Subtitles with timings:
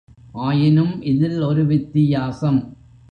[0.31, 2.59] ஆயினும் இதில் ஒரு வித்தியாசம்.